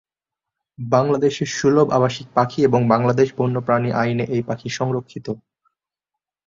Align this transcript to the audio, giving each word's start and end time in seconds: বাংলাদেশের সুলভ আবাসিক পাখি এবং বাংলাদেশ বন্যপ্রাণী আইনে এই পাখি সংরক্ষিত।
বাংলাদেশের 0.79 1.49
সুলভ 1.51 1.87
আবাসিক 1.91 2.27
পাখি 2.33 2.59
এবং 2.63 2.81
বাংলাদেশ 2.87 3.27
বন্যপ্রাণী 3.37 3.89
আইনে 3.93 4.25
এই 4.27 4.41
পাখি 4.43 4.67
সংরক্ষিত। 4.69 5.27